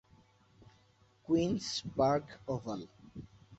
queen's 1.27 1.65
Park 1.97 2.25
oval 2.47 2.81